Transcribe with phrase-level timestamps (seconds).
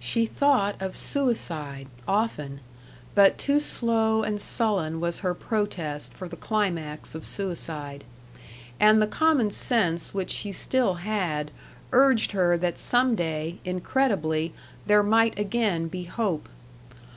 [0.00, 2.60] She thought of suicide, often,
[3.14, 8.02] but too slow and sullen was her protest for the climax of suicide.
[8.80, 11.52] And the common sense which she still had
[11.92, 14.52] urged her that some day, incredibly,
[14.86, 16.48] there might again be hope.